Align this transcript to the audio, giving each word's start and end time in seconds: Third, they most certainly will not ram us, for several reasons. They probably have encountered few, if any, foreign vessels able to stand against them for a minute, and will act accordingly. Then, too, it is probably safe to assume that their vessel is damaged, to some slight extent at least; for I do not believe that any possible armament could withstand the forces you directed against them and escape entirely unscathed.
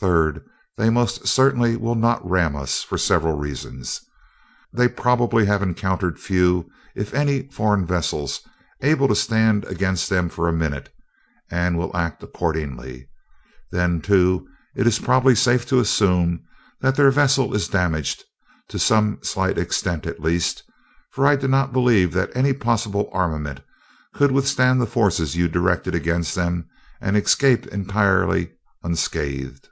Third, 0.00 0.44
they 0.76 0.90
most 0.90 1.26
certainly 1.26 1.76
will 1.78 1.94
not 1.94 2.28
ram 2.28 2.56
us, 2.56 2.82
for 2.82 2.98
several 2.98 3.38
reasons. 3.38 4.02
They 4.70 4.86
probably 4.86 5.46
have 5.46 5.62
encountered 5.62 6.20
few, 6.20 6.68
if 6.94 7.14
any, 7.14 7.48
foreign 7.48 7.86
vessels 7.86 8.42
able 8.82 9.08
to 9.08 9.14
stand 9.14 9.64
against 9.64 10.10
them 10.10 10.28
for 10.28 10.46
a 10.46 10.52
minute, 10.52 10.92
and 11.50 11.78
will 11.78 11.96
act 11.96 12.22
accordingly. 12.22 13.08
Then, 13.70 14.02
too, 14.02 14.46
it 14.76 14.86
is 14.86 14.98
probably 14.98 15.34
safe 15.34 15.64
to 15.68 15.80
assume 15.80 16.44
that 16.82 16.96
their 16.96 17.10
vessel 17.10 17.54
is 17.54 17.68
damaged, 17.68 18.24
to 18.68 18.78
some 18.78 19.20
slight 19.22 19.56
extent 19.56 20.06
at 20.06 20.20
least; 20.20 20.64
for 21.12 21.26
I 21.26 21.34
do 21.34 21.48
not 21.48 21.72
believe 21.72 22.12
that 22.12 22.30
any 22.34 22.52
possible 22.52 23.08
armament 23.10 23.60
could 24.12 24.32
withstand 24.32 24.82
the 24.82 24.86
forces 24.86 25.34
you 25.34 25.48
directed 25.48 25.94
against 25.94 26.34
them 26.34 26.68
and 27.00 27.16
escape 27.16 27.66
entirely 27.68 28.52
unscathed. 28.82 29.70